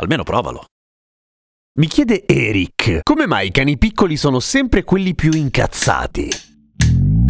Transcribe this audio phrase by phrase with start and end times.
[0.00, 0.64] Almeno provalo.
[1.78, 6.30] Mi chiede Eric, come mai i cani piccoli sono sempre quelli più incazzati?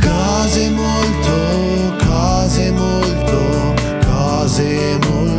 [0.01, 3.75] Cose molto, cose molto,
[4.06, 5.30] cose molto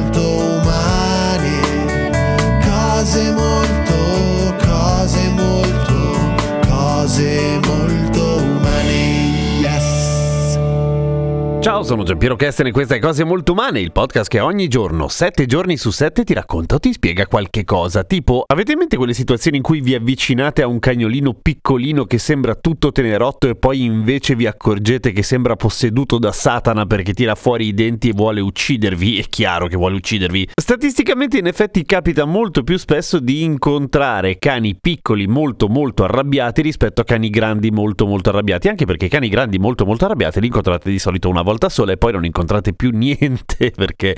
[11.92, 15.46] sono Giampiero Kesten e questa è Cose Molto Umane, il podcast che ogni giorno, 7
[15.46, 18.06] giorni su 7, ti racconta o ti spiega qualche cosa.
[18.06, 22.18] Tipo, avete in mente quelle situazioni in cui vi avvicinate a un cagnolino piccolino che
[22.18, 27.36] sembra tutto tenerotto e poi invece vi accorgete che sembra posseduto da Satana perché tira
[27.36, 29.18] fuori i denti e vuole uccidervi?
[29.18, 30.52] È chiaro che vuole uccidervi.
[30.56, 37.02] Statisticamente in effetti capita molto più spesso di incontrare cani piccoli molto molto arrabbiati rispetto
[37.02, 40.90] a cani grandi molto molto arrabbiati, anche perché cani grandi molto molto arrabbiati li incontrate
[40.90, 44.16] di solito una volta sola e poi non incontrate più niente perché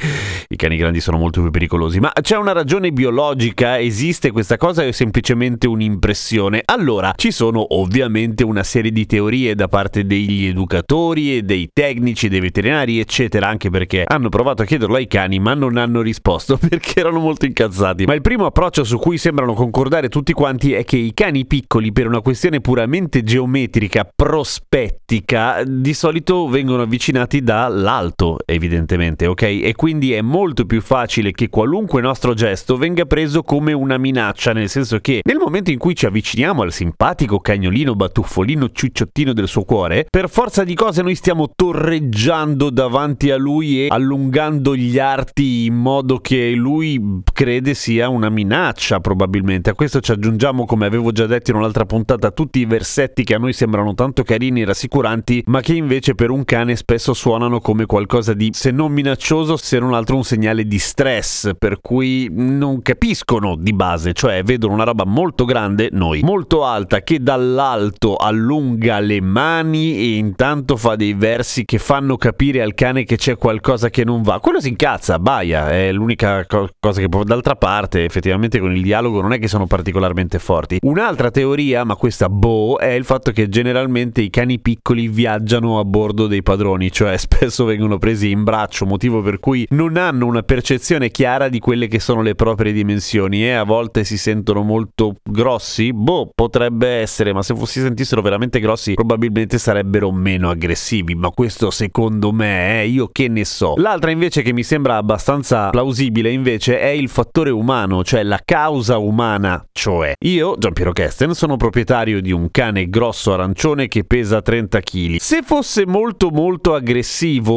[0.49, 1.99] i cani grandi sono molto più pericolosi.
[1.99, 3.79] Ma c'è una ragione biologica?
[3.79, 6.61] Esiste questa cosa o è semplicemente un'impressione?
[6.65, 12.27] Allora, ci sono ovviamente una serie di teorie da parte degli educatori e dei tecnici,
[12.27, 16.57] dei veterinari, eccetera, anche perché hanno provato a chiederlo ai cani ma non hanno risposto
[16.69, 18.05] perché erano molto incazzati.
[18.05, 21.91] Ma il primo approccio su cui sembrano concordare tutti quanti è che i cani piccoli,
[21.91, 29.41] per una questione puramente geometrica, prospettica, di solito vengono avvicinati dall'alto, evidentemente, ok?
[29.41, 34.53] E quindi è molto più facile che qualunque nostro gesto venga preso come una minaccia,
[34.53, 39.49] nel senso che nel momento in cui ci avviciniamo al simpatico cagnolino batuffolino ciucciottino del
[39.49, 44.97] suo cuore, per forza di cose noi stiamo torreggiando davanti a lui e allungando gli
[44.97, 49.69] arti in modo che lui crede sia una minaccia, probabilmente.
[49.69, 53.35] A questo ci aggiungiamo, come avevo già detto in un'altra puntata, tutti i versetti che
[53.35, 57.32] a noi sembrano tanto carini e rassicuranti, ma che invece per un cane spesso suonano
[57.59, 62.29] come qualcosa di, se non minaccioso, se non altro un segnale di stress, per cui
[62.31, 68.15] non capiscono di base, cioè vedono una roba molto grande, noi, molto alta, che dall'alto
[68.15, 73.35] allunga le mani e intanto fa dei versi che fanno capire al cane che c'è
[73.35, 74.39] qualcosa che non va.
[74.39, 77.23] Quello si incazza, baia, è l'unica co- cosa che può...
[77.23, 80.77] D'altra parte, effettivamente con il dialogo non è che sono particolarmente forti.
[80.81, 85.85] Un'altra teoria, ma questa boh, è il fatto che generalmente i cani piccoli viaggiano a
[85.85, 90.43] bordo dei padroni, cioè spesso vengono presi in braccio, motivo per cui non hanno una
[90.43, 95.15] percezione chiara di quelle che sono le proprie dimensioni e a volte si sentono molto
[95.23, 95.93] grossi.
[95.93, 101.71] Boh, potrebbe essere, ma se si sentissero veramente grossi probabilmente sarebbero meno aggressivi, ma questo
[101.71, 103.75] secondo me, eh, io che ne so.
[103.77, 108.97] L'altra invece che mi sembra abbastanza plausibile invece è il fattore umano, cioè la causa
[108.97, 114.79] umana, cioè io, Giampiero Kesten, sono proprietario di un cane grosso arancione che pesa 30
[114.81, 115.15] kg.
[115.19, 117.11] Se fosse molto molto aggressivo,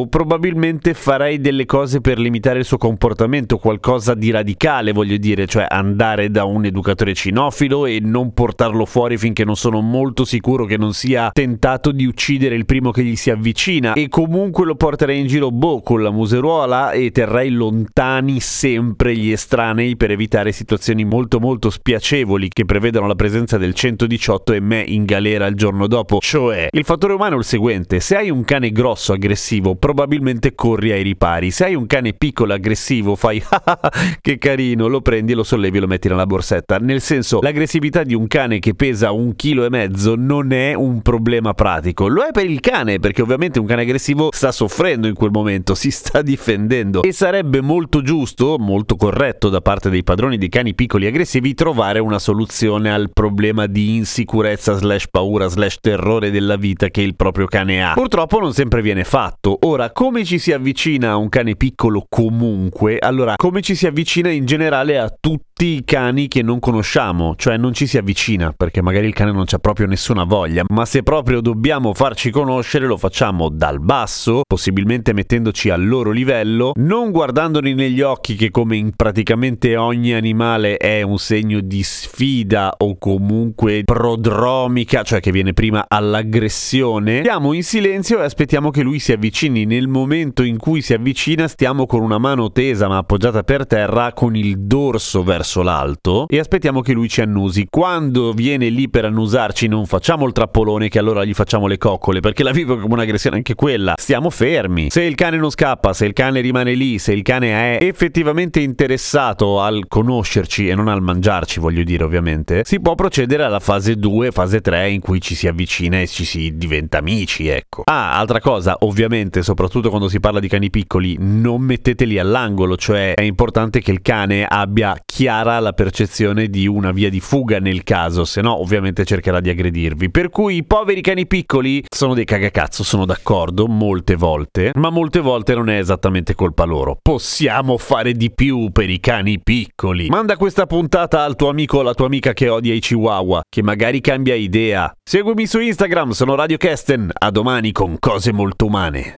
[0.08, 5.66] probabilmente farei delle cose per limitare il suo comportamento, qualcosa di radicale, voglio dire, cioè
[5.68, 10.76] andare da un educatore cinofilo e non portarlo fuori finché non sono molto sicuro che
[10.76, 15.20] non sia tentato di uccidere il primo che gli si avvicina e comunque lo porterei
[15.20, 21.04] in giro boh con la museruola e terrei lontani sempre gli estranei per evitare situazioni
[21.04, 25.86] molto molto spiacevoli che prevedono la presenza del 118 e me in galera il giorno
[25.86, 26.18] dopo.
[26.20, 29.44] Cioè, il fattore umano è il seguente: se hai un cane grosso aggressivo,
[29.78, 31.50] probabilmente corri ai ripari.
[31.50, 35.80] Se hai un cane piccolo aggressivo, fai ah, che carino, lo prendi, lo sollevi e
[35.80, 36.78] lo metti nella borsetta.
[36.78, 41.02] Nel senso, l'aggressività di un cane che pesa un chilo e mezzo non è un
[41.02, 42.08] problema pratico.
[42.08, 45.74] Lo è per il cane, perché ovviamente un cane aggressivo sta soffrendo in quel momento,
[45.74, 47.02] si sta difendendo.
[47.02, 51.98] E sarebbe molto giusto, molto corretto da parte dei padroni di cani piccoli aggressivi trovare
[51.98, 57.46] una soluzione al problema di insicurezza slash paura slash terrore della vita che il proprio
[57.46, 57.92] cane ha.
[57.94, 59.35] Purtroppo non sempre viene fatto.
[59.60, 62.98] Ora, come ci si avvicina a un cane piccolo comunque?
[62.98, 67.56] Allora, come ci si avvicina in generale a tutti i cani che non conosciamo, cioè
[67.56, 71.02] non ci si avvicina perché magari il cane non c'ha proprio nessuna voglia, ma se
[71.02, 77.72] proprio dobbiamo farci conoscere lo facciamo dal basso, possibilmente mettendoci al loro livello, non guardandoli
[77.72, 83.82] negli occhi che come in praticamente ogni animale è un segno di sfida o comunque
[83.84, 87.20] prodromica, cioè che viene prima all'aggressione.
[87.20, 89.64] Stiamo in silenzio e aspettiamo che lui si avvicini.
[89.64, 94.12] Nel momento in cui si avvicina stiamo con una mano tesa ma appoggiata per terra
[94.12, 97.66] con il dorso verso verso l'alto e aspettiamo che lui ci annusi.
[97.70, 102.18] Quando viene lì per annusarci non facciamo il trappolone che allora gli facciamo le coccole
[102.18, 103.94] perché la vivo come un'aggressione anche quella.
[103.96, 104.90] Stiamo fermi.
[104.90, 108.58] Se il cane non scappa, se il cane rimane lì, se il cane è effettivamente
[108.60, 113.94] interessato al conoscerci e non al mangiarci, voglio dire ovviamente, si può procedere alla fase
[113.94, 117.82] 2, fase 3 in cui ci si avvicina e ci si diventa amici, ecco.
[117.84, 123.14] Ah, altra cosa, ovviamente, soprattutto quando si parla di cani piccoli, non metteteli all'angolo, cioè
[123.14, 124.96] è importante che il cane abbia
[125.36, 129.50] chiara la percezione di una via di fuga nel caso, se no ovviamente cercherà di
[129.50, 130.10] aggredirvi.
[130.10, 135.20] Per cui i poveri cani piccoli sono dei cagacazzo, sono d'accordo, molte volte, ma molte
[135.20, 136.96] volte non è esattamente colpa loro.
[137.02, 140.08] Possiamo fare di più per i cani piccoli.
[140.08, 143.62] Manda questa puntata al tuo amico o alla tua amica che odia i chihuahua, che
[143.62, 144.90] magari cambia idea.
[145.02, 147.10] Seguimi su Instagram, sono Radio Kesten.
[147.12, 149.16] A domani con cose molto umane.